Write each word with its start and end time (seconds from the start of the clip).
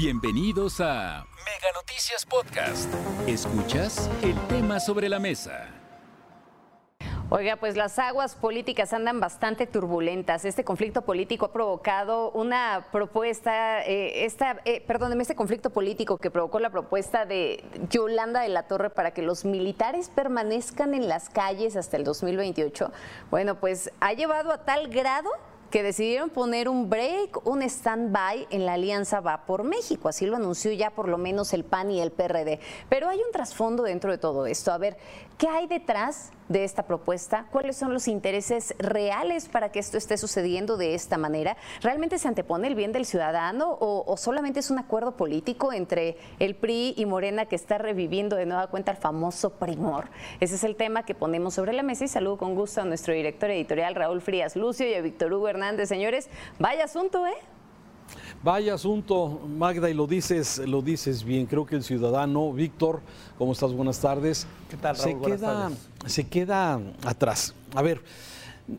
Bienvenidos 0.00 0.80
a 0.80 1.26
Mega 1.44 1.72
Noticias 1.74 2.24
Podcast. 2.24 2.88
Escuchas 3.26 4.08
el 4.22 4.38
tema 4.46 4.78
sobre 4.78 5.08
la 5.08 5.18
mesa. 5.18 5.70
Oiga, 7.30 7.56
pues 7.56 7.76
las 7.76 7.98
aguas 7.98 8.36
políticas 8.36 8.92
andan 8.92 9.18
bastante 9.18 9.66
turbulentas. 9.66 10.44
Este 10.44 10.62
conflicto 10.62 11.02
político 11.02 11.46
ha 11.46 11.52
provocado 11.52 12.30
una 12.30 12.86
propuesta, 12.92 13.84
eh, 13.84 14.24
esta, 14.24 14.60
eh, 14.64 14.84
perdóneme, 14.86 15.22
este 15.22 15.34
conflicto 15.34 15.70
político 15.70 16.16
que 16.16 16.30
provocó 16.30 16.60
la 16.60 16.70
propuesta 16.70 17.26
de 17.26 17.64
Yolanda 17.90 18.42
de 18.42 18.50
la 18.50 18.68
Torre 18.68 18.90
para 18.90 19.10
que 19.10 19.22
los 19.22 19.44
militares 19.44 20.10
permanezcan 20.10 20.94
en 20.94 21.08
las 21.08 21.28
calles 21.28 21.74
hasta 21.74 21.96
el 21.96 22.04
2028. 22.04 22.92
Bueno, 23.32 23.56
pues 23.56 23.90
ha 23.98 24.12
llevado 24.12 24.52
a 24.52 24.64
tal 24.64 24.86
grado 24.88 25.28
que 25.70 25.82
decidieron 25.82 26.30
poner 26.30 26.68
un 26.68 26.88
break, 26.88 27.46
un 27.46 27.62
stand-by 27.62 28.48
en 28.50 28.66
la 28.66 28.74
alianza 28.74 29.20
Va 29.20 29.44
por 29.44 29.64
México. 29.64 30.08
Así 30.08 30.26
lo 30.26 30.36
anunció 30.36 30.72
ya 30.72 30.90
por 30.90 31.08
lo 31.08 31.18
menos 31.18 31.52
el 31.52 31.64
PAN 31.64 31.90
y 31.90 32.00
el 32.00 32.10
PRD. 32.10 32.60
Pero 32.88 33.08
hay 33.08 33.18
un 33.18 33.32
trasfondo 33.32 33.82
dentro 33.82 34.10
de 34.10 34.18
todo 34.18 34.46
esto. 34.46 34.72
A 34.72 34.78
ver, 34.78 34.96
¿qué 35.38 35.48
hay 35.48 35.68
detrás 35.68 36.32
de 36.48 36.64
esta 36.64 36.82
propuesta? 36.82 37.46
¿Cuáles 37.52 37.76
son 37.76 37.92
los 37.92 38.08
intereses 38.08 38.74
reales 38.78 39.48
para 39.48 39.70
que 39.70 39.78
esto 39.78 39.96
esté 39.96 40.18
sucediendo 40.18 40.76
de 40.76 40.94
esta 40.94 41.16
manera? 41.16 41.56
¿Realmente 41.80 42.18
se 42.18 42.26
antepone 42.26 42.66
el 42.66 42.74
bien 42.74 42.90
del 42.90 43.06
ciudadano 43.06 43.78
o, 43.80 44.16
solamente 44.16 44.60
es 44.60 44.70
un 44.70 44.80
acuerdo 44.80 45.16
político 45.16 45.72
entre 45.72 46.16
el 46.40 46.56
PRI 46.56 46.94
y 46.96 47.06
Morena 47.06 47.46
que 47.46 47.54
está 47.54 47.78
reviviendo 47.78 48.34
de 48.36 48.46
nueva 48.46 48.66
cuenta 48.66 48.90
el 48.90 48.98
famoso 48.98 49.50
primor? 49.50 50.08
Ese 50.40 50.56
es 50.56 50.64
el 50.64 50.74
tema 50.74 51.04
que 51.04 51.14
ponemos 51.14 51.54
sobre 51.54 51.72
la 51.72 51.84
mesa 51.84 52.04
y 52.04 52.08
saludo 52.08 52.36
con 52.36 52.56
gusto 52.56 52.80
a 52.80 52.84
nuestro 52.84 53.14
director 53.14 53.50
editorial 53.50 53.94
Raúl 53.94 54.20
Frías 54.20 54.56
Lucio 54.56 54.88
y 54.88 54.94
a 54.94 55.00
Víctor 55.00 55.32
Hugo 55.32 55.48
Hernández. 55.48 55.88
Señores, 55.88 56.28
vaya 56.58 56.84
asunto, 56.84 57.24
¿eh? 57.26 57.57
Vaya 58.42 58.74
asunto, 58.74 59.40
Magda, 59.48 59.90
y 59.90 59.94
lo 59.94 60.06
dices, 60.06 60.58
lo 60.58 60.82
dices 60.82 61.24
bien. 61.24 61.46
Creo 61.46 61.66
que 61.66 61.76
el 61.76 61.82
ciudadano, 61.82 62.52
Víctor, 62.52 63.00
¿cómo 63.36 63.52
estás? 63.52 63.72
Buenas 63.72 64.00
tardes. 64.00 64.46
¿Qué 64.70 64.76
tal, 64.76 64.96
Raúl? 64.96 65.22
Se 65.22 65.30
queda, 65.30 65.70
se 66.06 66.26
queda 66.26 66.80
atrás. 67.04 67.54
A 67.74 67.82
ver, 67.82 68.02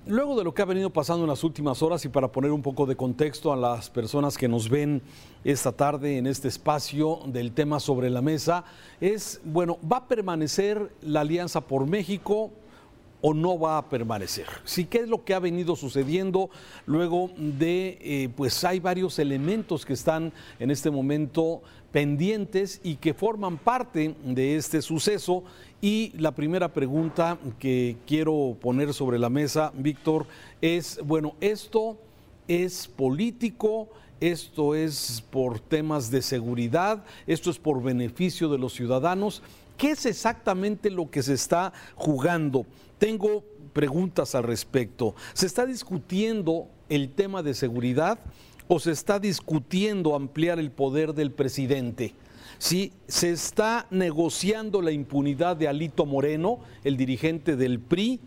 luego 0.06 0.38
de 0.38 0.44
lo 0.44 0.54
que 0.54 0.62
ha 0.62 0.66
venido 0.66 0.90
pasando 0.90 1.24
en 1.24 1.30
las 1.30 1.44
últimas 1.44 1.82
horas 1.82 2.06
y 2.06 2.10
para 2.10 2.32
poner 2.32 2.52
un 2.52 2.62
poco 2.62 2.86
de 2.86 2.96
contexto 2.96 3.52
a 3.52 3.58
las 3.58 3.90
personas 3.90 4.38
que 4.38 4.48
nos 4.48 4.70
ven 4.70 5.02
esta 5.44 5.72
tarde 5.72 6.18
en 6.18 6.28
este 6.28 6.48
espacio 6.48 7.20
del 7.26 7.52
tema 7.52 7.80
sobre 7.80 8.10
la 8.10 8.22
mesa, 8.22 8.64
es, 9.02 9.42
bueno, 9.44 9.78
¿va 9.90 9.98
a 9.98 10.08
permanecer 10.08 10.92
la 11.02 11.22
Alianza 11.22 11.62
por 11.62 11.86
México? 11.86 12.52
O 13.22 13.34
no 13.34 13.60
va 13.60 13.78
a 13.78 13.90
permanecer. 13.90 14.48
Sí, 14.64 14.86
¿qué 14.86 15.00
es 15.00 15.10
lo 15.10 15.24
que 15.24 15.34
ha 15.34 15.40
venido 15.40 15.76
sucediendo 15.76 16.50
luego 16.86 17.32
de, 17.38 17.98
eh, 18.02 18.30
pues 18.36 18.64
hay 18.64 18.80
varios 18.80 19.20
elementos 19.20 19.86
que 19.86 19.94
están 19.94 20.32
en 20.60 20.72
este 20.72 20.90
momento 20.90 21.62
pendientes 21.92 22.80
y 22.84 22.96
que 22.96 23.14
forman 23.14 23.58
parte 23.58 24.16
de 24.24 24.56
este 24.56 24.82
suceso? 24.82 25.44
Y 25.82 26.12
la 26.18 26.32
primera 26.32 26.74
pregunta 26.74 27.38
que 27.58 27.98
quiero 28.06 28.58
poner 28.62 28.94
sobre 28.94 29.20
la 29.20 29.30
mesa, 29.30 29.72
Víctor, 29.76 30.26
es, 30.62 31.00
bueno, 31.04 31.36
esto 31.40 31.98
es 32.48 32.88
político, 32.88 33.88
esto 34.20 34.76
es 34.76 35.24
por 35.30 35.60
temas 35.60 36.12
de 36.12 36.22
seguridad, 36.22 37.06
esto 37.28 37.50
es 37.50 37.58
por 37.58 37.82
beneficio 37.82 38.50
de 38.50 38.58
los 38.58 38.74
ciudadanos. 38.74 39.42
¿Qué 39.80 39.92
es 39.92 40.06
exactamente 40.06 40.90
lo 40.90 41.10
que 41.10 41.24
se 41.24 41.34
está 41.34 41.72
jugando? 41.96 42.66
Tengo 42.98 43.46
preguntas 43.72 44.36
al 44.36 44.44
respecto. 44.44 45.16
¿Se 45.34 45.46
está 45.46 45.66
discutiendo 45.66 46.68
el 46.90 47.14
tema 47.14 47.44
de 47.44 47.54
seguridad 47.54 48.20
o 48.68 48.82
se 48.82 48.92
está 48.92 49.20
discutiendo 49.20 50.18
ampliar 50.18 50.60
el 50.60 50.70
poder 50.70 51.14
del 51.14 51.32
presidente? 51.32 52.14
Si 52.58 52.92
se 53.08 53.32
está 53.32 53.88
negociando 53.90 54.82
la 54.82 54.92
impunidad 54.92 55.56
de 55.56 55.70
Alito 55.70 56.06
Moreno, 56.06 56.60
el 56.84 56.98
dirigente 56.98 57.56
del 57.56 57.80
PRI, 57.80 58.20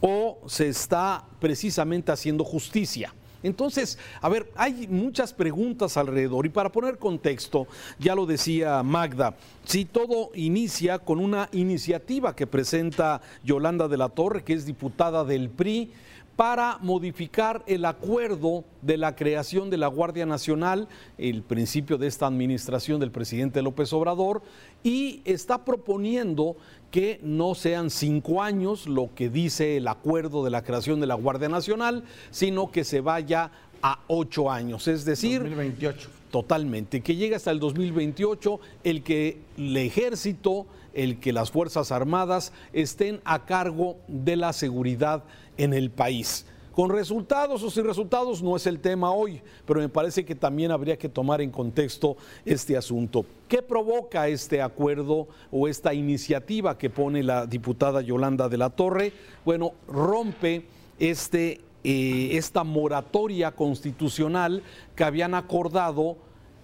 o 0.00 0.38
se 0.46 0.68
está 0.68 1.26
precisamente 1.40 2.12
haciendo 2.12 2.44
justicia. 2.44 3.12
Entonces, 3.42 3.98
a 4.20 4.28
ver, 4.28 4.50
hay 4.56 4.86
muchas 4.88 5.32
preguntas 5.32 5.96
alrededor. 5.96 6.46
Y 6.46 6.50
para 6.50 6.72
poner 6.72 6.98
contexto, 6.98 7.66
ya 7.98 8.14
lo 8.14 8.26
decía 8.26 8.82
Magda, 8.82 9.36
si 9.64 9.84
todo 9.84 10.30
inicia 10.34 10.98
con 10.98 11.18
una 11.18 11.48
iniciativa 11.52 12.34
que 12.34 12.46
presenta 12.46 13.20
Yolanda 13.44 13.88
de 13.88 13.96
la 13.96 14.08
Torre, 14.08 14.44
que 14.44 14.52
es 14.54 14.66
diputada 14.66 15.24
del 15.24 15.50
PRI, 15.50 15.92
para 16.36 16.78
modificar 16.80 17.62
el 17.66 17.84
acuerdo 17.84 18.64
de 18.80 18.96
la 18.96 19.14
creación 19.14 19.70
de 19.70 19.76
la 19.76 19.86
Guardia 19.86 20.26
Nacional, 20.26 20.88
el 21.18 21.42
principio 21.42 21.98
de 21.98 22.06
esta 22.06 22.26
administración 22.26 23.00
del 23.00 23.10
presidente 23.10 23.62
López 23.62 23.92
Obrador, 23.92 24.42
y 24.82 25.20
está 25.24 25.64
proponiendo 25.64 26.56
que 26.90 27.20
no 27.22 27.54
sean 27.54 27.90
cinco 27.90 28.42
años 28.42 28.86
lo 28.86 29.10
que 29.14 29.28
dice 29.28 29.76
el 29.76 29.88
acuerdo 29.88 30.44
de 30.44 30.50
la 30.50 30.62
creación 30.62 31.00
de 31.00 31.06
la 31.06 31.14
Guardia 31.14 31.48
Nacional, 31.48 32.04
sino 32.30 32.70
que 32.70 32.84
se 32.84 33.00
vaya 33.00 33.50
a 33.82 34.00
ocho 34.06 34.50
años, 34.50 34.88
es 34.88 35.04
decir... 35.04 35.40
2028. 35.40 36.08
Totalmente, 36.30 37.02
que 37.02 37.14
llegue 37.14 37.34
hasta 37.34 37.50
el 37.50 37.60
2028, 37.60 38.58
el 38.84 39.02
que 39.02 39.38
el 39.58 39.76
ejército, 39.76 40.66
el 40.94 41.18
que 41.18 41.32
las 41.32 41.50
Fuerzas 41.50 41.92
Armadas 41.92 42.52
estén 42.72 43.20
a 43.24 43.44
cargo 43.44 43.96
de 44.08 44.36
la 44.36 44.52
seguridad 44.52 45.24
en 45.56 45.74
el 45.74 45.90
país. 45.90 46.46
Con 46.72 46.88
resultados 46.88 47.62
o 47.62 47.70
sin 47.70 47.84
resultados 47.84 48.42
no 48.42 48.56
es 48.56 48.66
el 48.66 48.80
tema 48.80 49.12
hoy, 49.12 49.42
pero 49.66 49.80
me 49.80 49.90
parece 49.90 50.24
que 50.24 50.34
también 50.34 50.70
habría 50.70 50.96
que 50.96 51.08
tomar 51.08 51.42
en 51.42 51.50
contexto 51.50 52.16
este 52.46 52.78
asunto. 52.78 53.26
¿Qué 53.46 53.60
provoca 53.60 54.26
este 54.28 54.62
acuerdo 54.62 55.28
o 55.50 55.68
esta 55.68 55.92
iniciativa 55.92 56.78
que 56.78 56.88
pone 56.88 57.22
la 57.22 57.44
diputada 57.44 58.00
Yolanda 58.00 58.48
de 58.48 58.56
la 58.56 58.70
Torre? 58.70 59.12
Bueno, 59.44 59.72
rompe 59.86 60.64
este, 60.98 61.60
eh, 61.84 62.30
esta 62.32 62.64
moratoria 62.64 63.50
constitucional 63.50 64.62
que 64.96 65.04
habían 65.04 65.34
acordado 65.34 66.16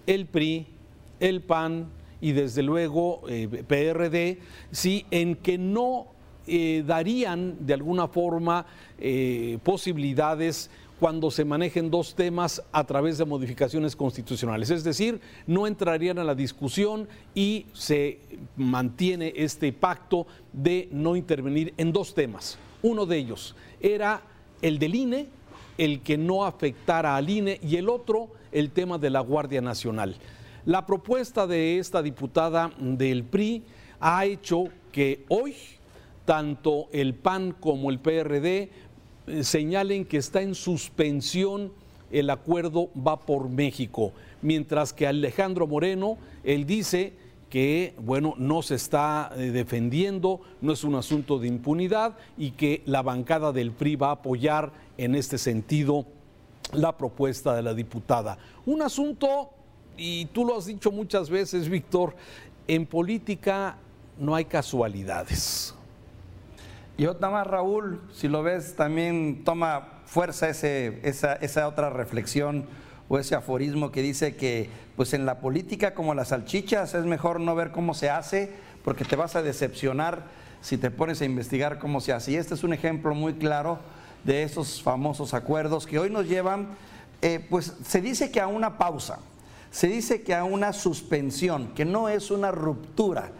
el 0.07 0.25
PRI, 0.25 0.65
el 1.19 1.41
PAN 1.41 1.87
y 2.21 2.31
desde 2.31 2.63
luego 2.63 3.21
eh, 3.29 3.47
PRD, 3.67 4.39
sí, 4.71 5.05
en 5.11 5.35
que 5.35 5.57
no 5.57 6.07
eh, 6.47 6.83
darían 6.85 7.65
de 7.65 7.73
alguna 7.73 8.07
forma 8.07 8.65
eh, 8.97 9.59
posibilidades 9.63 10.69
cuando 10.99 11.31
se 11.31 11.45
manejen 11.45 11.89
dos 11.89 12.13
temas 12.13 12.61
a 12.71 12.83
través 12.83 13.17
de 13.17 13.25
modificaciones 13.25 13.95
constitucionales. 13.95 14.69
Es 14.69 14.83
decir, 14.83 15.21
no 15.47 15.65
entrarían 15.65 16.19
a 16.19 16.23
la 16.23 16.35
discusión 16.35 17.07
y 17.33 17.67
se 17.71 18.19
mantiene 18.57 19.31
este 19.35 19.71
pacto 19.71 20.27
de 20.51 20.89
no 20.91 21.15
intervenir 21.15 21.73
en 21.77 21.93
dos 21.93 22.13
temas. 22.13 22.57
Uno 22.81 23.05
de 23.05 23.17
ellos 23.17 23.55
era 23.79 24.23
el 24.61 24.77
del 24.77 24.95
INE, 24.95 25.27
el 25.77 26.01
que 26.01 26.17
no 26.17 26.43
afectara 26.43 27.15
al 27.15 27.29
INE, 27.29 27.59
y 27.63 27.77
el 27.77 27.87
otro, 27.87 28.29
el 28.51 28.71
tema 28.71 28.97
de 28.97 29.09
la 29.09 29.21
Guardia 29.21 29.61
Nacional. 29.61 30.17
La 30.65 30.85
propuesta 30.85 31.47
de 31.47 31.79
esta 31.79 32.01
diputada 32.01 32.71
del 32.79 33.23
PRI 33.23 33.63
ha 33.99 34.25
hecho 34.25 34.65
que 34.91 35.25
hoy 35.29 35.55
tanto 36.25 36.87
el 36.91 37.15
PAN 37.15 37.55
como 37.59 37.89
el 37.89 37.99
PRD 37.99 38.69
eh, 39.27 39.43
señalen 39.43 40.05
que 40.05 40.17
está 40.17 40.41
en 40.41 40.53
suspensión 40.53 41.71
el 42.11 42.29
acuerdo 42.29 42.89
va 42.95 43.19
por 43.19 43.49
México, 43.49 44.13
mientras 44.41 44.93
que 44.93 45.07
Alejandro 45.07 45.67
Moreno, 45.67 46.17
él 46.43 46.65
dice 46.65 47.13
que, 47.49 47.93
bueno, 47.99 48.35
no 48.37 48.61
se 48.61 48.75
está 48.75 49.31
eh, 49.35 49.51
defendiendo, 49.51 50.41
no 50.61 50.73
es 50.73 50.83
un 50.83 50.95
asunto 50.95 51.39
de 51.39 51.47
impunidad 51.47 52.15
y 52.37 52.51
que 52.51 52.83
la 52.85 53.01
bancada 53.01 53.51
del 53.51 53.71
PRI 53.71 53.95
va 53.95 54.09
a 54.09 54.13
apoyar 54.13 54.71
en 54.97 55.15
este 55.15 55.37
sentido 55.37 56.05
la 56.73 56.95
propuesta 56.97 57.55
de 57.55 57.63
la 57.63 57.73
diputada. 57.73 58.37
Un 58.65 58.81
asunto, 58.81 59.49
y 59.99 60.25
tú 60.27 60.45
lo 60.45 60.57
has 60.57 60.65
dicho 60.65 60.91
muchas 60.91 61.29
veces, 61.29 61.69
Víctor, 61.69 62.15
en 62.67 62.85
política 62.85 63.77
no 64.17 64.35
hay 64.35 64.45
casualidades. 64.45 65.73
Y 66.97 67.05
otra 67.05 67.29
más, 67.29 67.47
Raúl, 67.47 68.01
si 68.11 68.27
lo 68.27 68.43
ves, 68.43 68.75
también 68.75 69.43
toma 69.45 70.01
fuerza 70.05 70.49
esa, 70.49 71.67
otra 71.67 71.89
reflexión 71.89 72.65
o 73.07 73.17
ese 73.17 73.35
aforismo 73.35 73.91
que 73.91 74.01
dice 74.01 74.35
que 74.35 74.69
pues 74.95 75.13
en 75.13 75.25
la 75.25 75.39
política 75.39 75.93
como 75.93 76.13
las 76.13 76.27
salchichas 76.27 76.93
es 76.95 77.05
mejor 77.05 77.39
no 77.39 77.55
ver 77.55 77.71
cómo 77.71 77.93
se 77.93 78.09
hace 78.09 78.51
porque 78.83 79.05
te 79.05 79.15
vas 79.15 79.35
a 79.35 79.41
decepcionar 79.41 80.25
si 80.61 80.77
te 80.77 80.91
pones 80.91 81.21
a 81.21 81.25
investigar 81.25 81.79
cómo 81.79 82.01
se 82.01 82.11
hace. 82.11 82.31
Y 82.33 82.35
este 82.35 82.53
es 82.53 82.63
un 82.63 82.73
ejemplo 82.73 83.15
muy 83.15 83.35
claro 83.35 83.79
de 84.23 84.43
esos 84.43 84.81
famosos 84.81 85.33
acuerdos 85.33 85.87
que 85.87 85.99
hoy 85.99 86.09
nos 86.09 86.27
llevan, 86.27 86.67
eh, 87.21 87.45
pues 87.49 87.73
se 87.85 88.01
dice 88.01 88.29
que 88.29 88.41
a 88.41 88.47
una 88.47 88.77
pausa, 88.77 89.19
se 89.71 89.87
dice 89.87 90.21
que 90.23 90.33
a 90.33 90.43
una 90.43 90.73
suspensión, 90.73 91.73
que 91.73 91.85
no 91.85 92.09
es 92.09 92.31
una 92.31 92.51
ruptura 92.51 93.31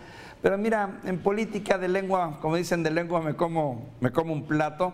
pero 0.41 0.57
mira, 0.57 1.01
en 1.03 1.19
política 1.19 1.77
de 1.77 1.89
lengua, 1.89 2.39
como 2.41 2.55
dicen 2.55 2.81
de 2.81 2.91
lengua 2.91 3.21
me 3.21 3.35
como, 3.35 3.89
me 3.99 4.11
como 4.11 4.31
un 4.33 4.43
plato, 4.43 4.93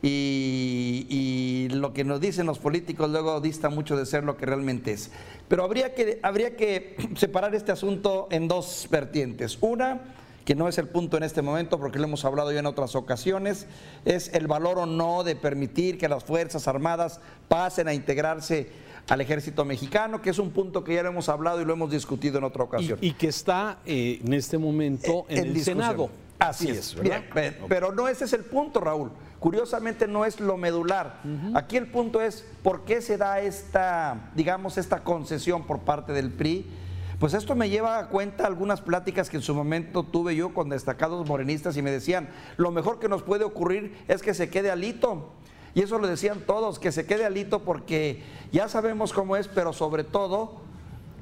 y, 0.00 1.68
lo 1.72 1.92
que 1.92 2.04
nos 2.04 2.20
dicen 2.20 2.46
los 2.46 2.60
políticos 2.60 3.10
luego 3.10 3.40
dista 3.40 3.68
mucho 3.68 3.96
de 3.96 4.06
ser 4.06 4.24
lo 4.24 4.36
que 4.36 4.46
realmente 4.46 4.92
es. 4.92 5.10
Pero 5.48 5.64
habría 5.64 5.94
que, 5.94 6.20
habría 6.22 6.56
que 6.56 6.96
separar 7.16 7.54
este 7.54 7.72
asunto 7.72 8.28
en 8.30 8.48
dos 8.48 8.86
vertientes. 8.90 9.58
Una, 9.60 10.00
que 10.44 10.54
no 10.54 10.68
es 10.68 10.78
el 10.78 10.88
punto 10.88 11.18
en 11.18 11.24
este 11.24 11.42
momento 11.42 11.78
porque 11.78 11.98
lo 11.98 12.04
hemos 12.04 12.24
hablado 12.24 12.52
ya 12.52 12.60
en 12.60 12.66
otras 12.66 12.94
ocasiones, 12.94 13.66
es 14.06 14.32
el 14.32 14.46
valor 14.46 14.78
o 14.78 14.86
no 14.86 15.22
de 15.24 15.36
permitir 15.36 15.98
que 15.98 16.08
las 16.08 16.24
Fuerzas 16.24 16.66
Armadas 16.68 17.20
pasen 17.48 17.88
a 17.88 17.92
integrarse 17.92 18.70
al 19.08 19.20
ejército 19.20 19.64
mexicano, 19.64 20.20
que 20.20 20.30
es 20.30 20.38
un 20.38 20.50
punto 20.50 20.84
que 20.84 20.94
ya 20.94 21.02
lo 21.02 21.08
hemos 21.08 21.28
hablado 21.28 21.60
y 21.60 21.64
lo 21.64 21.72
hemos 21.72 21.90
discutido 21.90 22.38
en 22.38 22.44
otra 22.44 22.64
ocasión. 22.64 22.98
Y, 23.00 23.12
que 23.12 23.28
está 23.28 23.78
eh, 23.86 24.20
en 24.24 24.32
este 24.34 24.58
momento 24.58 25.26
eh, 25.28 25.38
en, 25.38 25.46
el 25.48 25.62
Senado. 25.62 26.10
Así 26.38 26.68
es, 26.68 26.96
pero 27.68 27.92
no 27.92 28.06
ese 28.06 28.24
es 28.24 28.32
el 28.32 28.44
punto, 28.44 28.80
Raúl. 28.80 29.10
Curiosamente 29.40 30.06
no 30.06 30.24
es 30.24 30.38
lo 30.38 30.56
medular. 30.56 31.20
Aquí 31.54 31.76
el 31.76 31.86
punto 31.86 32.20
es 32.20 32.44
por 32.62 32.84
qué 32.84 33.00
se 33.00 33.16
da 33.16 33.40
esta, 33.40 34.30
digamos, 34.34 34.78
esta 34.78 35.02
concesión 35.02 35.64
por 35.64 35.80
parte 35.80 36.12
del 36.12 36.30
PRI. 36.30 36.66
Pues 37.18 37.34
esto 37.34 37.56
me 37.56 37.68
lleva 37.68 37.98
a 37.98 38.08
cuenta 38.08 38.46
algunas 38.46 38.80
pláticas 38.80 39.28
que 39.28 39.38
en 39.38 39.42
su 39.42 39.52
momento 39.52 40.04
tuve 40.04 40.36
yo 40.36 40.54
con 40.54 40.68
destacados 40.68 41.26
morenistas 41.26 41.76
y 41.76 41.82
me 41.82 41.90
decían, 41.90 42.28
lo 42.56 42.70
mejor 42.70 43.00
que 43.00 43.08
nos 43.08 43.24
puede 43.24 43.42
ocurrir 43.42 43.96
es 44.06 44.22
que 44.22 44.34
se 44.34 44.48
quede 44.48 44.70
alito. 44.70 45.32
Y 45.78 45.82
eso 45.82 46.00
lo 46.00 46.08
decían 46.08 46.40
todos, 46.44 46.80
que 46.80 46.90
se 46.90 47.06
quede 47.06 47.24
alito 47.24 47.60
porque 47.60 48.20
ya 48.50 48.68
sabemos 48.68 49.12
cómo 49.12 49.36
es, 49.36 49.46
pero 49.46 49.72
sobre 49.72 50.02
todo 50.02 50.56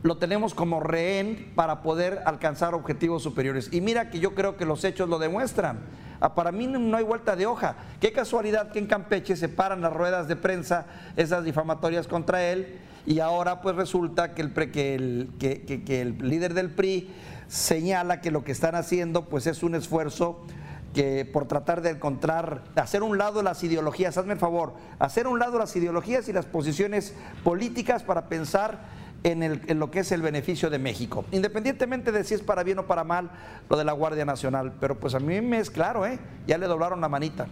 lo 0.03 0.17
tenemos 0.17 0.55
como 0.55 0.81
rehén 0.81 1.53
para 1.55 1.83
poder 1.83 2.23
alcanzar 2.25 2.75
objetivos 2.75 3.23
superiores. 3.23 3.69
Y 3.71 3.83
mira 3.83 4.09
que 4.09 4.19
yo 4.19 4.35
creo 4.35 4.57
que 4.57 4.65
los 4.65 4.83
hechos 4.85 5.11
lo 5.11 5.19
demuestran. 5.19 5.81
Ah, 6.21 6.35
para 6.35 6.53
mí 6.53 6.67
no 6.67 6.97
hay 6.97 7.05
vuelta 7.05 7.37
de 7.37 7.45
hoja. 7.45 7.77
Qué 8.01 8.13
casualidad 8.13 8.73
que 8.73 8.79
en 8.79 8.87
Campeche 8.87 9.37
se 9.37 9.51
paran 9.51 9.83
las 9.83 9.93
ruedas 9.93 10.27
de 10.27 10.37
prensa, 10.37 10.87
esas 11.19 11.45
difamatorias 11.45 12.07
contra 12.07 12.43
él, 12.43 12.79
y 13.05 13.21
ahora 13.21 13.61
pues 13.61 13.77
resulta 13.77 14.33
que 14.33 14.41
el, 14.41 14.55
que 14.55 14.95
el, 14.95 15.29
que, 15.39 16.01
el 16.01 16.17
líder 16.27 16.55
del 16.55 16.71
PRI 16.71 17.11
señala 17.47 18.23
que 18.23 18.31
lo 18.31 18.43
que 18.43 18.53
están 18.53 18.75
haciendo 18.75 19.27
pues 19.27 19.47
es 19.47 19.63
un 19.63 19.75
esfuerzo 19.75 20.47
que 20.97 21.27
por 21.27 21.47
tratar 21.47 21.83
de 21.83 21.91
encontrar, 21.91 22.63
hacer 22.75 23.03
un 23.03 23.19
lado 23.19 23.43
las 23.43 23.63
ideologías, 23.63 24.17
hazme 24.17 24.33
el 24.33 24.39
favor, 24.39 24.73
hacer 24.99 25.27
un 25.27 25.39
lado 25.39 25.59
las 25.59 25.77
ideologías 25.77 26.27
y 26.31 26.33
las 26.33 26.47
posiciones 26.47 27.15
políticas 27.45 28.03
para 28.03 28.31
pensar 28.31 28.81
en, 29.23 29.79
lo 29.79 29.91
que 29.91 29.99
es 29.99 30.11
el 30.11 30.23
beneficio 30.23 30.71
de 30.71 30.79
México, 30.79 31.27
independientemente 31.33 32.13
de 32.13 32.25
si 32.25 32.33
es 32.33 32.41
para 32.41 32.63
bien 32.63 32.79
o 32.79 32.87
para 32.87 33.05
mal 33.05 33.31
lo 33.69 33.77
de 33.77 33.85
la 33.85 33.93
Guardia 33.93 34.25
Nacional. 34.25 34.73
Pero 34.81 34.99
pues 34.99 35.15
a 35.15 35.21
mí 35.21 35.39
me 35.43 35.59
es 35.59 35.69
claro, 35.69 36.07
¿eh? 36.07 36.19
ya 36.47 36.57
le 36.57 36.67
doblaron 36.67 37.03
la 37.03 37.11
manita. 37.11 37.47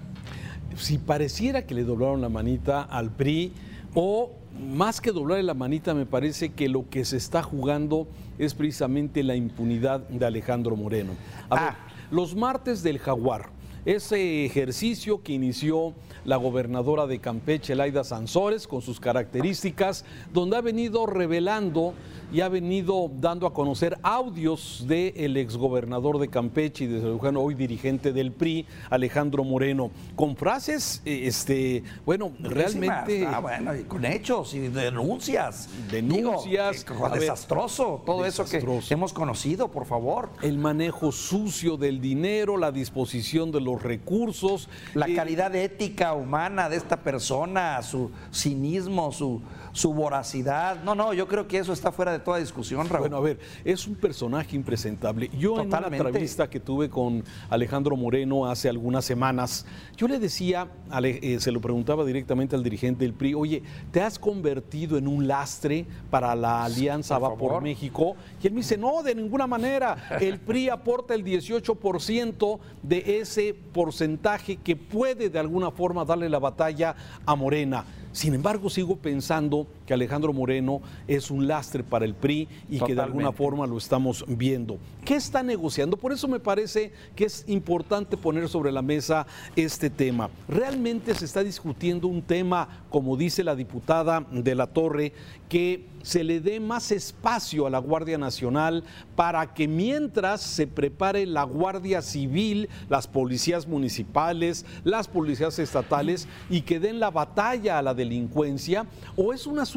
Si 0.75 0.97
pareciera 0.97 1.67
que 1.67 1.75
le 1.75 1.85
doblaron 1.85 2.23
la 2.23 2.31
manita 2.31 2.81
al 2.81 3.11
PRI, 3.11 3.53
o 3.93 4.33
más 4.59 5.03
que 5.03 5.13
doblarle 5.13 5.43
la 5.43 5.53
manita, 5.53 5.93
me 5.93 6.07
parece 6.07 6.55
que 6.55 6.71
lo 6.71 6.89
que 6.89 7.05
se 7.05 7.19
está 7.19 7.43
jugando 7.43 8.09
es 8.39 8.55
precisamente 8.55 9.23
la 9.23 9.37
impunidad 9.37 10.01
de 10.09 10.25
Alejandro 10.25 10.77
Moreno. 10.77 11.13
A 11.51 11.55
ver, 11.55 11.65
ah. 11.69 11.77
Los 12.15 12.37
martes 12.37 12.85
del 12.85 13.01
Jaguar, 13.01 13.51
ese 13.85 14.45
ejercicio 14.45 15.25
que 15.25 15.33
inició 15.33 15.95
la 16.25 16.37
gobernadora 16.37 17.09
de 17.09 17.19
Campeche, 17.19 17.75
Laida 17.75 18.05
Sansores, 18.05 18.69
con 18.69 18.83
sus 18.83 19.01
características, 19.01 20.05
donde 20.33 20.57
ha 20.57 20.61
venido 20.61 21.07
revelando 21.07 21.93
y 22.35 22.41
ha 22.41 22.49
venido 22.49 23.09
dando 23.21 23.47
a 23.47 23.55
conocer 23.55 23.97
audios 24.03 24.85
del 24.89 25.37
exgobernador 25.37 26.19
de 26.19 26.27
Campeche 26.27 26.83
y 26.83 26.87
desde 26.89 27.07
luego 27.07 27.41
hoy 27.41 27.55
dirigente 27.55 28.13
del 28.13 28.33
PRI, 28.33 28.67
Alejandro 28.91 29.45
Moreno, 29.45 29.93
con 30.17 30.35
frases, 30.35 31.01
eh, 31.05 31.29
este, 31.29 31.85
bueno, 32.05 32.33
realmente... 32.41 33.25
Ah, 33.25 33.39
bueno, 33.39 33.77
y 33.77 33.85
con 33.85 34.05
hechos 34.05 34.53
y 34.53 34.67
denuncias. 34.67 35.69
Denuncias. 35.89 36.85
desastroso, 37.15 38.03
todo 38.05 38.27
eso 38.27 38.45
que 38.47 38.61
hemos 38.91 39.13
conocido, 39.13 39.71
por 39.71 39.87
favor. 39.87 40.31
El 40.43 40.59
manejo 40.59 41.13
sucio 41.13 41.77
del 41.77 42.01
dinero, 42.01 42.57
la 42.57 42.73
disposición 42.73 43.53
de 43.53 43.61
los 43.61 43.81
recursos. 43.81 44.69
La 44.95 45.07
eh, 45.07 45.15
calidad 45.15 45.55
ética 45.55 46.15
humana 46.15 46.69
de 46.69 46.79
esta 46.79 46.97
persona, 46.97 47.81
su 47.83 48.11
cinismo, 48.33 49.13
su, 49.13 49.41
su 49.75 49.93
voracidad. 49.93 50.83
No, 50.85 50.95
no, 50.95 51.13
yo 51.13 51.27
creo 51.27 51.47
que 51.47 51.59
eso 51.59 51.73
está 51.73 51.93
fuera 51.93 52.13
de 52.13 52.21
toda 52.21 52.39
discusión, 52.39 52.89
Raúl. 52.89 53.01
Bueno, 53.01 53.17
a 53.17 53.21
ver, 53.21 53.39
es 53.65 53.87
un 53.87 53.97
personaje 53.97 54.57
impresentable. 54.57 55.29
Yo 55.37 55.61
en 55.61 55.67
una 55.67 55.89
entrevista 55.89 56.49
que 56.49 56.61
tuve 56.61 56.89
con 56.89 57.25
Alejandro 57.51 57.97
Moreno 57.97 58.47
hace 58.47 58.69
algunas 58.69 59.05
semanas, 59.05 59.67
yo 59.97 60.07
le 60.07 60.21
decía, 60.21 60.69
eh, 61.03 61.39
se 61.41 61.51
lo 61.51 61.61
preguntaba 61.61 62.05
directamente 62.05 62.55
al 62.55 62.63
dirigente 62.63 63.05
del 63.05 63.15
PRI, 63.15 63.35
oye, 63.35 63.63
¿te 63.91 64.01
has 64.01 64.19
convertido 64.19 64.97
en 64.97 65.09
un 65.09 65.27
lastre 65.27 65.87
para 66.09 66.35
la 66.37 66.65
alianza 66.65 67.19
Va 67.19 67.35
por 67.35 67.61
México? 67.61 68.15
Y 68.41 68.47
él 68.47 68.53
me 68.53 68.61
dice, 68.61 68.79
no, 68.79 69.03
de 69.03 69.15
ninguna 69.17 69.49
manera. 69.49 69.97
El 70.21 70.39
PRI 70.39 70.69
aporta 70.69 71.15
el 71.15 71.25
18% 71.25 72.61
de 72.81 73.19
ese 73.21 73.55
porcentaje 73.73 74.57
que 74.57 74.77
puede 74.77 75.31
de 75.31 75.39
alguna 75.41 75.73
forma 75.73 76.05
darle 76.05 76.29
la 76.29 76.39
batalla 76.39 76.95
a 77.27 77.35
Morena. 77.35 77.85
Sin 78.15 78.33
embargo, 78.33 78.71
sigo 78.71 78.95
pensando 78.95 79.64
people 79.65 79.84
que 79.87 79.95
Alejandro 79.95 80.33
Moreno 80.33 80.81
es 81.07 81.31
un 81.31 81.47
lastre 81.47 81.83
para 81.83 82.05
el 82.05 82.15
PRI 82.15 82.49
y 82.71 82.81
que 82.81 82.95
de 82.95 83.03
alguna 83.03 83.33
forma 83.33 83.67
lo 83.67 83.77
estamos 83.77 84.25
viendo. 84.27 84.79
¿Qué 85.05 85.17
está 85.17 85.43
negociando? 85.43 85.97
Por 85.97 86.13
eso 86.13 86.29
me 86.29 86.41
parece 86.41 86.93
que 87.15 87.27
es 87.27 87.45
importante 87.47 88.17
poner 88.17 88.49
sobre 88.49 88.73
la 88.73 88.83
mesa 88.83 89.27
este 89.55 89.91
tema. 89.91 90.31
Realmente 90.49 91.15
se 91.15 91.27
está 91.27 91.45
discutiendo 91.45 92.09
un 92.09 92.23
tema, 92.23 92.85
como 92.89 93.17
dice 93.17 93.45
la 93.45 93.55
diputada 93.55 94.27
de 94.31 94.55
la 94.55 94.67
Torre, 94.67 95.13
que 95.49 95.87
se 96.03 96.25
le 96.25 96.41
dé 96.41 96.61
más 96.61 96.91
espacio 96.91 97.67
a 97.67 97.71
la 97.71 97.79
Guardia 97.79 98.19
Nacional 98.19 98.85
para 99.15 99.55
que 99.55 99.69
mientras 99.69 100.41
se 100.41 100.67
prepare 100.67 101.27
la 101.27 101.45
Guardia 101.45 102.03
Civil, 102.03 102.69
las 102.89 103.07
policías 103.07 103.67
municipales, 103.67 104.65
las 104.85 105.09
policías 105.09 105.59
estatales 105.59 106.29
y 106.51 106.63
que 106.63 106.81
den 106.81 106.99
la 106.99 107.11
batalla 107.11 107.79
a 107.79 107.83
la 107.83 107.95
delincuencia, 107.95 108.87
o 109.17 109.33
es 109.33 109.47
un 109.47 109.59
asunto 109.59 109.74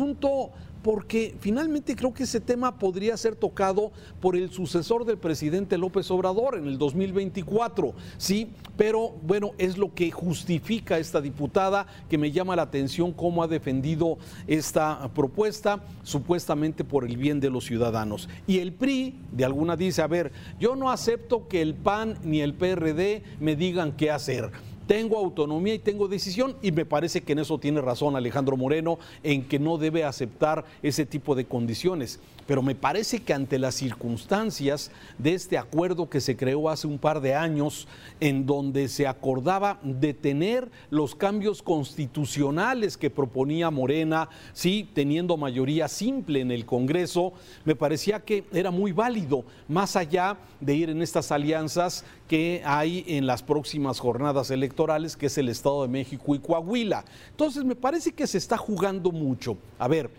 porque 0.83 1.35
finalmente 1.39 1.95
creo 1.95 2.13
que 2.13 2.23
ese 2.23 2.39
tema 2.39 2.77
podría 2.79 3.17
ser 3.17 3.35
tocado 3.35 3.91
por 4.21 4.35
el 4.35 4.51
sucesor 4.51 5.03
del 5.05 5.17
presidente 5.17 5.77
López 5.77 6.09
Obrador 6.11 6.57
en 6.57 6.67
el 6.67 6.77
2024, 6.77 7.93
sí, 8.17 8.49
pero 8.77 9.09
bueno, 9.23 9.51
es 9.57 9.77
lo 9.77 9.93
que 9.93 10.11
justifica 10.11 10.97
esta 10.97 11.19
diputada 11.19 11.87
que 12.09 12.17
me 12.17 12.31
llama 12.31 12.55
la 12.55 12.61
atención 12.61 13.11
cómo 13.11 13.43
ha 13.43 13.47
defendido 13.47 14.17
esta 14.45 15.09
propuesta, 15.13 15.83
supuestamente 16.03 16.83
por 16.83 17.03
el 17.03 17.17
bien 17.17 17.39
de 17.39 17.49
los 17.49 17.65
ciudadanos. 17.65 18.29
Y 18.45 18.59
el 18.59 18.71
PRI 18.71 19.15
de 19.31 19.45
alguna 19.45 19.75
dice, 19.75 20.01
a 20.01 20.07
ver, 20.07 20.31
yo 20.59 20.75
no 20.75 20.89
acepto 20.89 21.47
que 21.47 21.61
el 21.61 21.73
PAN 21.73 22.17
ni 22.23 22.41
el 22.41 22.53
PRD 22.53 23.23
me 23.39 23.55
digan 23.55 23.91
qué 23.91 24.11
hacer 24.11 24.51
tengo 24.87 25.17
autonomía 25.17 25.73
y 25.73 25.79
tengo 25.79 26.07
decisión 26.07 26.55
y 26.61 26.71
me 26.71 26.85
parece 26.85 27.21
que 27.21 27.33
en 27.33 27.39
eso 27.39 27.59
tiene 27.59 27.81
razón 27.81 28.15
Alejandro 28.15 28.57
Moreno, 28.57 28.97
en 29.21 29.43
que 29.43 29.59
no 29.59 29.77
debe 29.77 30.03
aceptar 30.03 30.65
ese 30.81 31.05
tipo 31.05 31.35
de 31.35 31.45
condiciones. 31.45 32.19
Pero 32.47 32.61
me 32.61 32.75
parece 32.75 33.19
que 33.19 33.33
ante 33.33 33.59
las 33.59 33.75
circunstancias 33.75 34.89
de 35.17 35.33
este 35.33 35.57
acuerdo 35.57 36.09
que 36.09 36.21
se 36.21 36.37
creó 36.37 36.69
hace 36.69 36.87
un 36.87 36.97
par 36.97 37.19
de 37.19 37.35
años, 37.35 37.89
en 38.21 38.45
donde 38.45 38.87
se 38.87 39.05
acordaba 39.05 39.79
detener 39.83 40.71
los 40.89 41.13
cambios 41.13 41.61
constitucionales 41.61 42.95
que 42.95 43.09
proponía 43.09 43.69
Morena, 43.69 44.29
sí, 44.53 44.89
teniendo 44.93 45.35
mayoría 45.35 45.89
simple 45.89 46.39
en 46.39 46.51
el 46.51 46.65
Congreso, 46.65 47.33
me 47.65 47.75
parecía 47.75 48.21
que 48.21 48.45
era 48.53 48.71
muy 48.71 48.93
válido, 48.93 49.43
más 49.67 49.97
allá 49.97 50.37
de 50.61 50.73
ir 50.73 50.89
en 50.89 51.01
estas 51.01 51.33
alianzas 51.33 52.05
que 52.29 52.61
hay 52.65 53.03
en 53.07 53.27
las 53.27 53.43
próximas 53.43 53.99
jornadas 53.99 54.51
electorales, 54.51 54.76
que 55.17 55.25
es 55.25 55.37
el 55.37 55.49
Estado 55.49 55.81
de 55.81 55.87
México 55.87 56.35
y 56.35 56.39
Coahuila. 56.39 57.03
Entonces, 57.31 57.63
me 57.63 57.75
parece 57.75 58.11
que 58.11 58.27
se 58.27 58.37
está 58.37 58.57
jugando 58.57 59.11
mucho. 59.11 59.57
A 59.79 59.87
ver, 59.87 60.09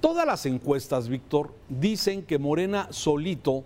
todas 0.00 0.26
las 0.26 0.46
encuestas, 0.46 1.08
Víctor, 1.08 1.52
dicen 1.68 2.22
que 2.22 2.38
Morena 2.38 2.88
solito 2.90 3.62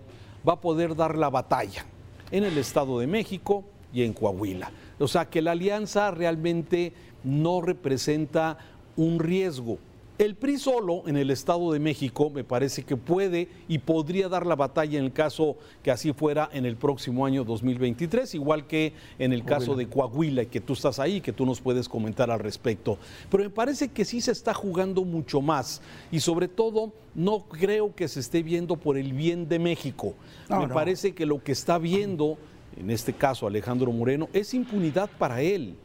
va 0.47 0.53
a 0.53 0.61
poder 0.61 0.95
dar 0.95 1.17
la 1.17 1.29
batalla 1.29 1.85
en 2.31 2.43
el 2.43 2.57
Estado 2.57 2.99
de 2.99 3.07
México 3.07 3.63
y 3.93 4.03
en 4.03 4.13
Coahuila. 4.13 4.71
O 4.99 5.07
sea, 5.07 5.29
que 5.29 5.41
la 5.41 5.51
alianza 5.51 6.11
realmente 6.11 6.93
no 7.23 7.61
representa 7.61 8.57
un 8.97 9.19
riesgo. 9.19 9.77
El 10.19 10.35
PRI 10.35 10.57
solo 10.57 11.03
en 11.07 11.15
el 11.15 11.31
Estado 11.31 11.71
de 11.71 11.79
México 11.79 12.29
me 12.29 12.43
parece 12.43 12.83
que 12.83 12.97
puede 12.97 13.47
y 13.69 13.77
podría 13.77 14.27
dar 14.27 14.45
la 14.45 14.57
batalla 14.57 14.99
en 14.99 15.05
el 15.05 15.13
caso 15.13 15.55
que 15.81 15.91
así 15.91 16.11
fuera 16.11 16.49
en 16.51 16.65
el 16.65 16.75
próximo 16.75 17.25
año 17.25 17.45
2023, 17.45 18.35
igual 18.35 18.67
que 18.67 18.91
en 19.17 19.31
el 19.31 19.45
caso 19.45 19.75
de 19.75 19.87
Coahuila, 19.87 20.43
que 20.43 20.59
tú 20.59 20.73
estás 20.73 20.99
ahí, 20.99 21.21
que 21.21 21.31
tú 21.31 21.45
nos 21.45 21.61
puedes 21.61 21.87
comentar 21.87 22.29
al 22.29 22.39
respecto. 22.39 22.97
Pero 23.31 23.45
me 23.45 23.49
parece 23.49 23.87
que 23.87 24.03
sí 24.03 24.19
se 24.19 24.33
está 24.33 24.53
jugando 24.53 25.05
mucho 25.05 25.39
más 25.39 25.81
y 26.11 26.19
sobre 26.19 26.49
todo 26.49 26.91
no 27.15 27.45
creo 27.45 27.95
que 27.95 28.09
se 28.09 28.19
esté 28.19 28.43
viendo 28.43 28.75
por 28.75 28.97
el 28.97 29.13
bien 29.13 29.47
de 29.47 29.57
México. 29.57 30.15
me 30.49 30.67
parece 30.67 31.13
que 31.13 31.25
lo 31.25 31.41
que 31.41 31.53
está 31.53 31.77
viendo, 31.77 32.37
en 32.77 32.91
este 32.91 33.13
caso 33.13 33.47
Alejandro 33.47 33.89
Moreno, 33.93 34.27
es 34.33 34.53
impunidad 34.53 35.09
para 35.17 35.41
él 35.41 35.77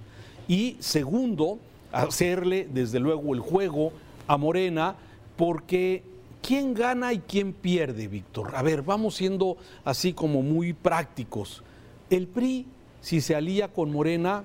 Y 0.48 0.76
segundo, 0.80 1.60
hacerle 1.92 2.66
desde 2.68 2.98
luego 2.98 3.32
el 3.32 3.38
juego 3.38 3.92
a 4.26 4.36
Morena, 4.36 4.96
porque 5.36 6.02
¿quién 6.42 6.74
gana 6.74 7.12
y 7.12 7.20
quién 7.20 7.52
pierde, 7.52 8.08
Víctor? 8.08 8.54
A 8.54 8.62
ver, 8.62 8.82
vamos 8.82 9.16
siendo 9.16 9.56
así 9.84 10.12
como 10.12 10.42
muy 10.42 10.72
prácticos. 10.72 11.62
El 12.10 12.26
PRI, 12.28 12.66
si 13.00 13.20
se 13.20 13.34
alía 13.34 13.68
con 13.68 13.90
Morena, 13.90 14.44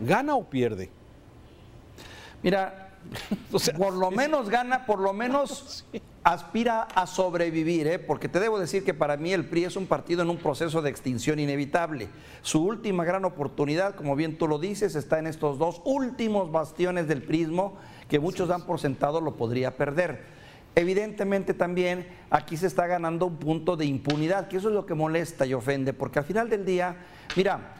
¿gana 0.00 0.34
o 0.34 0.44
pierde? 0.44 0.90
Mira, 2.42 2.90
por 3.78 3.92
lo 3.92 4.10
menos 4.10 4.48
gana, 4.48 4.86
por 4.86 4.98
lo 4.98 5.12
menos 5.12 5.84
aspira 6.24 6.82
a 6.82 7.06
sobrevivir, 7.06 7.86
¿eh? 7.86 7.98
porque 7.98 8.28
te 8.28 8.40
debo 8.40 8.58
decir 8.58 8.84
que 8.84 8.94
para 8.94 9.16
mí 9.16 9.32
el 9.32 9.48
PRI 9.48 9.64
es 9.64 9.76
un 9.76 9.86
partido 9.86 10.22
en 10.22 10.30
un 10.30 10.38
proceso 10.38 10.82
de 10.82 10.90
extinción 10.90 11.38
inevitable. 11.38 12.08
Su 12.42 12.64
última 12.64 13.04
gran 13.04 13.24
oportunidad, 13.24 13.94
como 13.94 14.16
bien 14.16 14.38
tú 14.38 14.48
lo 14.48 14.58
dices, 14.58 14.96
está 14.96 15.18
en 15.18 15.28
estos 15.28 15.58
dos 15.58 15.80
últimos 15.84 16.50
bastiones 16.50 17.06
del 17.06 17.22
prismo 17.22 17.76
que 18.08 18.18
muchos 18.18 18.48
dan 18.48 18.62
por 18.62 18.80
sentado 18.80 19.20
lo 19.20 19.36
podría 19.36 19.76
perder. 19.76 20.24
Evidentemente 20.74 21.54
también 21.54 22.06
aquí 22.30 22.56
se 22.56 22.66
está 22.66 22.86
ganando 22.86 23.26
un 23.26 23.36
punto 23.36 23.76
de 23.76 23.86
impunidad, 23.86 24.48
que 24.48 24.58
eso 24.58 24.68
es 24.68 24.74
lo 24.74 24.84
que 24.84 24.94
molesta 24.94 25.46
y 25.46 25.54
ofende, 25.54 25.92
porque 25.92 26.18
al 26.18 26.24
final 26.24 26.50
del 26.50 26.64
día, 26.64 26.96
mira, 27.34 27.72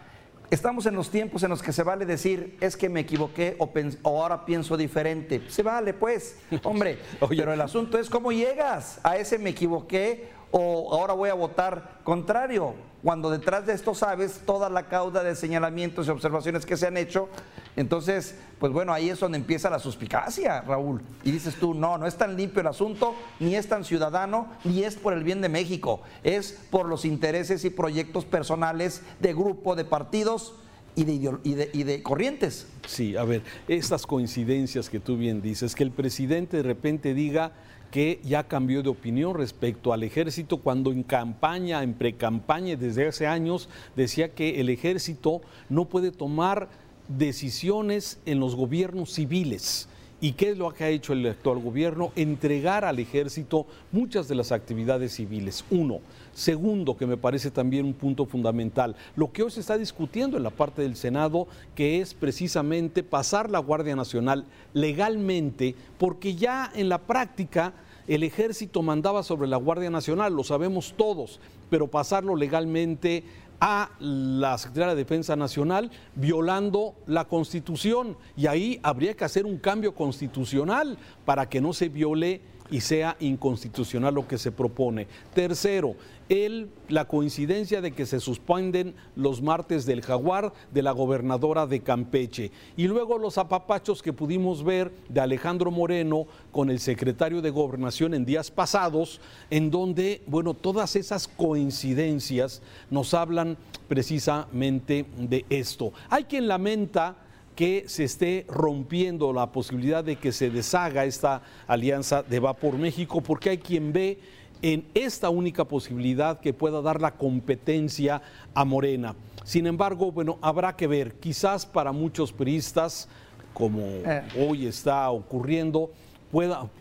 Estamos 0.48 0.86
en 0.86 0.94
los 0.94 1.10
tiempos 1.10 1.42
en 1.42 1.50
los 1.50 1.60
que 1.60 1.72
se 1.72 1.82
vale 1.82 2.06
decir, 2.06 2.56
es 2.60 2.76
que 2.76 2.88
me 2.88 3.00
equivoqué 3.00 3.56
o, 3.58 3.68
ahora 4.04 4.44
pienso 4.44 4.76
diferente. 4.76 5.42
Se 5.48 5.64
vale, 5.64 5.92
pues, 5.92 6.36
hombre. 6.62 7.00
Pero 7.28 7.52
el 7.52 7.60
asunto 7.60 7.98
es 7.98 8.08
cómo 8.08 8.30
llegas 8.30 9.00
a 9.02 9.16
ese 9.16 9.38
me 9.38 9.50
equivoqué 9.50 10.28
o 10.52 10.94
ahora 10.94 11.14
voy 11.14 11.30
a 11.30 11.34
votar 11.34 11.98
contrario, 12.04 12.74
cuando 13.02 13.28
detrás 13.28 13.66
de 13.66 13.72
esto 13.72 13.92
sabes 13.92 14.40
toda 14.46 14.70
la 14.70 14.86
cauda 14.86 15.24
de 15.24 15.34
señalamientos 15.34 16.06
y 16.06 16.10
observaciones 16.10 16.64
que 16.64 16.76
se 16.76 16.86
han 16.86 16.96
hecho. 16.96 17.28
Entonces, 17.76 18.34
pues 18.58 18.72
bueno, 18.72 18.92
ahí 18.92 19.10
es 19.10 19.20
donde 19.20 19.36
empieza 19.36 19.68
la 19.68 19.78
suspicacia, 19.78 20.62
Raúl. 20.62 21.02
Y 21.24 21.30
dices 21.30 21.56
tú, 21.56 21.74
no, 21.74 21.98
no 21.98 22.06
es 22.06 22.16
tan 22.16 22.36
limpio 22.36 22.62
el 22.62 22.66
asunto, 22.66 23.14
ni 23.38 23.54
es 23.54 23.68
tan 23.68 23.84
ciudadano, 23.84 24.48
ni 24.64 24.82
es 24.82 24.96
por 24.96 25.12
el 25.12 25.22
bien 25.22 25.42
de 25.42 25.50
México, 25.50 26.00
es 26.24 26.58
por 26.70 26.88
los 26.88 27.04
intereses 27.04 27.64
y 27.66 27.70
proyectos 27.70 28.24
personales 28.24 29.02
de 29.20 29.34
grupo, 29.34 29.76
de 29.76 29.84
partidos. 29.84 30.54
Y 30.98 31.04
de, 31.04 31.12
y, 31.44 31.52
de, 31.52 31.70
y 31.74 31.82
de, 31.82 32.02
corrientes. 32.02 32.68
Sí, 32.86 33.18
a 33.18 33.24
ver, 33.24 33.42
estas 33.68 34.06
coincidencias 34.06 34.88
que 34.88 34.98
tú 34.98 35.18
bien 35.18 35.42
dices, 35.42 35.74
que 35.74 35.82
el 35.82 35.90
presidente 35.90 36.56
de 36.56 36.62
repente 36.62 37.12
diga, 37.12 37.52
que 37.90 38.20
ya 38.24 38.44
cambió 38.44 38.82
de 38.82 38.88
opinión 38.88 39.34
respecto 39.34 39.92
al 39.92 40.02
ejército 40.02 40.56
cuando 40.56 40.92
en 40.92 41.02
campaña, 41.02 41.82
en 41.82 41.92
precampaña 41.92 42.76
desde 42.76 43.08
hace 43.08 43.26
años 43.26 43.68
decía 43.94 44.30
que 44.30 44.60
el 44.60 44.70
ejército 44.70 45.42
no 45.68 45.84
puede 45.84 46.12
tomar 46.12 46.68
decisiones 47.08 48.18
en 48.26 48.40
los 48.40 48.54
gobiernos 48.54 49.12
civiles. 49.12 49.88
¿Y 50.18 50.32
qué 50.32 50.50
es 50.50 50.58
lo 50.58 50.72
que 50.72 50.84
ha 50.84 50.88
hecho 50.88 51.12
el 51.12 51.26
actual 51.26 51.58
gobierno? 51.58 52.10
Entregar 52.16 52.86
al 52.86 52.98
ejército 52.98 53.66
muchas 53.92 54.28
de 54.28 54.34
las 54.34 54.50
actividades 54.50 55.12
civiles. 55.12 55.62
Uno. 55.70 56.00
Segundo, 56.32 56.96
que 56.96 57.06
me 57.06 57.18
parece 57.18 57.50
también 57.50 57.84
un 57.84 57.94
punto 57.94 58.24
fundamental, 58.26 58.96
lo 59.14 59.32
que 59.32 59.42
hoy 59.42 59.50
se 59.50 59.60
está 59.60 59.78
discutiendo 59.78 60.36
en 60.36 60.42
la 60.42 60.50
parte 60.50 60.82
del 60.82 60.96
Senado, 60.96 61.48
que 61.74 62.00
es 62.00 62.12
precisamente 62.12 63.02
pasar 63.02 63.50
la 63.50 63.58
Guardia 63.58 63.96
Nacional 63.96 64.44
legalmente, 64.74 65.74
porque 65.96 66.34
ya 66.34 66.70
en 66.74 66.88
la 66.90 66.98
práctica 66.98 67.72
el 68.06 68.22
ejército 68.22 68.82
mandaba 68.82 69.22
sobre 69.22 69.48
la 69.48 69.56
Guardia 69.56 69.90
Nacional, 69.90 70.34
lo 70.34 70.44
sabemos 70.44 70.94
todos, 70.96 71.40
pero 71.70 71.88
pasarlo 71.88 72.36
legalmente 72.36 73.24
a 73.60 73.90
la 73.98 74.58
Secretaría 74.58 74.94
de 74.94 75.04
Defensa 75.04 75.36
Nacional 75.36 75.90
violando 76.14 76.94
la 77.06 77.24
Constitución. 77.24 78.16
Y 78.36 78.46
ahí 78.46 78.80
habría 78.82 79.14
que 79.14 79.24
hacer 79.24 79.46
un 79.46 79.58
cambio 79.58 79.94
constitucional 79.94 80.98
para 81.24 81.48
que 81.48 81.60
no 81.60 81.72
se 81.72 81.88
viole 81.88 82.40
y 82.70 82.80
sea 82.80 83.16
inconstitucional 83.20 84.14
lo 84.14 84.26
que 84.26 84.38
se 84.38 84.52
propone. 84.52 85.06
Tercero, 85.34 85.94
el, 86.28 86.70
la 86.88 87.06
coincidencia 87.06 87.80
de 87.80 87.92
que 87.92 88.06
se 88.06 88.20
suspenden 88.20 88.94
los 89.14 89.42
martes 89.42 89.86
del 89.86 90.02
jaguar 90.02 90.52
de 90.72 90.82
la 90.82 90.90
gobernadora 90.90 91.66
de 91.66 91.80
Campeche. 91.80 92.50
Y 92.76 92.88
luego 92.88 93.18
los 93.18 93.38
apapachos 93.38 94.02
que 94.02 94.12
pudimos 94.12 94.64
ver 94.64 94.92
de 95.08 95.20
Alejandro 95.20 95.70
Moreno 95.70 96.26
con 96.50 96.70
el 96.70 96.80
secretario 96.80 97.42
de 97.42 97.50
Gobernación 97.50 98.14
en 98.14 98.24
días 98.24 98.50
pasados, 98.50 99.20
en 99.50 99.70
donde, 99.70 100.22
bueno, 100.26 100.54
todas 100.54 100.96
esas 100.96 101.28
coincidencias 101.28 102.62
nos 102.90 103.14
hablan 103.14 103.56
precisamente 103.88 105.06
de 105.16 105.44
esto. 105.48 105.92
Hay 106.10 106.24
quien 106.24 106.48
lamenta 106.48 107.16
que 107.56 107.84
se 107.88 108.04
esté 108.04 108.44
rompiendo 108.48 109.32
la 109.32 109.50
posibilidad 109.50 110.04
de 110.04 110.16
que 110.16 110.30
se 110.30 110.50
deshaga 110.50 111.06
esta 111.06 111.42
alianza 111.66 112.22
de 112.22 112.38
Va 112.38 112.52
por 112.52 112.76
México, 112.76 113.22
porque 113.22 113.50
hay 113.50 113.58
quien 113.58 113.92
ve 113.92 114.18
en 114.62 114.84
esta 114.94 115.30
única 115.30 115.64
posibilidad 115.64 116.38
que 116.38 116.52
pueda 116.52 116.82
dar 116.82 117.00
la 117.00 117.12
competencia 117.12 118.22
a 118.54 118.64
Morena. 118.64 119.16
Sin 119.44 119.66
embargo, 119.66 120.12
bueno, 120.12 120.38
habrá 120.42 120.76
que 120.76 120.86
ver, 120.86 121.14
quizás 121.14 121.64
para 121.64 121.92
muchos 121.92 122.32
periodistas, 122.32 123.08
como 123.54 123.80
eh. 123.80 124.22
hoy 124.38 124.66
está 124.66 125.08
ocurriendo, 125.10 125.90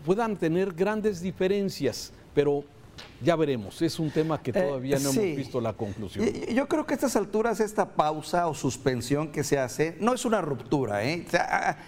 puedan 0.04 0.36
tener 0.36 0.74
grandes 0.74 1.22
diferencias, 1.22 2.12
pero 2.34 2.64
ya 3.22 3.36
veremos, 3.36 3.80
es 3.82 3.98
un 3.98 4.10
tema 4.10 4.42
que 4.42 4.50
eh, 4.50 4.54
todavía 4.54 4.98
no 4.98 5.10
hemos 5.10 5.36
visto 5.36 5.60
la 5.60 5.72
conclusión. 5.72 6.26
Yo 6.54 6.68
creo 6.68 6.86
que 6.86 6.94
a 6.94 6.96
estas 6.96 7.16
alturas 7.16 7.60
esta 7.60 7.94
pausa 7.94 8.46
o 8.48 8.54
suspensión 8.54 9.28
que 9.28 9.44
se 9.44 9.58
hace 9.58 9.96
no 10.00 10.14
es 10.14 10.24
una 10.24 10.40
ruptura. 10.40 11.04
¿eh? 11.04 11.26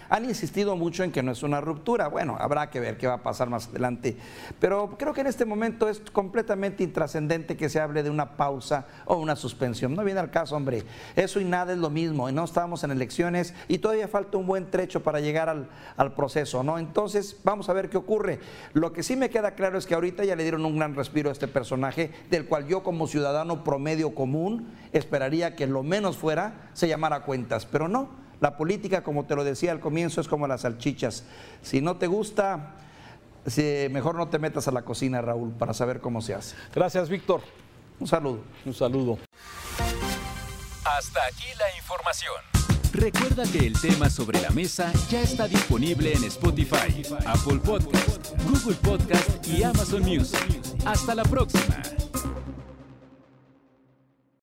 han 0.09 0.25
insistido 0.25 0.75
mucho 0.75 1.03
en 1.03 1.11
que 1.11 1.23
no 1.23 1.31
es 1.31 1.43
una 1.43 1.61
ruptura. 1.61 2.07
Bueno, 2.07 2.35
habrá 2.39 2.69
que 2.69 2.79
ver 2.79 2.97
qué 2.97 3.07
va 3.07 3.15
a 3.15 3.23
pasar 3.23 3.49
más 3.49 3.67
adelante. 3.67 4.17
Pero 4.59 4.95
creo 4.97 5.13
que 5.13 5.21
en 5.21 5.27
este 5.27 5.45
momento 5.45 5.87
es 5.87 5.99
completamente 6.11 6.83
intrascendente 6.83 7.55
que 7.55 7.69
se 7.69 7.79
hable 7.79 8.03
de 8.03 8.09
una 8.09 8.37
pausa 8.37 8.87
o 9.05 9.17
una 9.17 9.35
suspensión. 9.35 9.95
No 9.95 10.03
viene 10.03 10.19
al 10.19 10.31
caso, 10.31 10.55
hombre. 10.55 10.83
Eso 11.15 11.39
y 11.39 11.45
nada 11.45 11.73
es 11.73 11.79
lo 11.79 11.89
mismo. 11.89 12.31
No 12.31 12.43
estamos 12.43 12.83
en 12.83 12.91
elecciones 12.91 13.53
y 13.67 13.79
todavía 13.79 14.07
falta 14.07 14.37
un 14.37 14.47
buen 14.47 14.69
trecho 14.69 15.03
para 15.03 15.19
llegar 15.19 15.49
al, 15.49 15.69
al 15.97 16.13
proceso. 16.13 16.63
¿no? 16.63 16.79
Entonces, 16.79 17.37
vamos 17.43 17.69
a 17.69 17.73
ver 17.73 17.89
qué 17.89 17.97
ocurre. 17.97 18.39
Lo 18.73 18.93
que 18.93 19.03
sí 19.03 19.15
me 19.15 19.29
queda 19.29 19.51
claro 19.51 19.77
es 19.77 19.85
que 19.85 19.93
ahorita 19.93 20.23
ya 20.23 20.35
le 20.35 20.43
dieron 20.43 20.65
un 20.65 20.77
gran 20.77 20.95
respiro 20.99 21.29
a 21.29 21.31
este 21.31 21.47
personaje, 21.47 22.11
del 22.29 22.45
cual 22.45 22.67
yo 22.67 22.83
como 22.83 23.07
ciudadano 23.07 23.63
promedio 23.63 24.13
común 24.13 24.71
esperaría 24.93 25.55
que 25.55 25.65
lo 25.65 25.81
menos 25.81 26.17
fuera 26.17 26.69
se 26.73 26.87
llamara 26.87 27.23
cuentas, 27.23 27.65
pero 27.65 27.87
no. 27.87 28.09
La 28.39 28.55
política, 28.55 29.03
como 29.03 29.25
te 29.25 29.35
lo 29.35 29.43
decía 29.43 29.71
al 29.71 29.79
comienzo, 29.79 30.21
es 30.21 30.27
como 30.27 30.47
las 30.47 30.61
salchichas. 30.61 31.25
Si 31.61 31.81
no 31.81 31.97
te 31.97 32.07
gusta, 32.07 32.75
mejor 33.91 34.15
no 34.15 34.29
te 34.29 34.39
metas 34.39 34.67
a 34.67 34.71
la 34.71 34.83
cocina, 34.83 35.21
Raúl, 35.21 35.51
para 35.51 35.73
saber 35.73 35.99
cómo 35.99 36.21
se 36.21 36.35
hace. 36.35 36.55
Gracias, 36.73 37.09
Víctor. 37.09 37.41
Un 37.99 38.07
saludo. 38.07 38.41
Un 38.65 38.73
saludo. 38.73 39.17
Hasta 40.85 41.25
aquí 41.25 41.47
la 41.57 41.75
información. 41.77 42.35
Recuerda 42.93 43.43
que 43.43 43.67
el 43.67 43.79
tema 43.79 44.09
sobre 44.09 44.41
la 44.41 44.49
mesa 44.49 44.91
ya 45.09 45.21
está 45.21 45.47
disponible 45.47 46.13
en 46.13 46.23
Spotify, 46.23 47.03
Apple 47.25 47.59
Podcast, 47.63 48.31
Google 48.49 48.77
Podcast 48.77 49.47
y 49.47 49.63
Amazon 49.63 50.01
Music. 50.03 50.68
Hasta 50.85 51.15
la 51.15 51.23
próxima. 51.23 51.81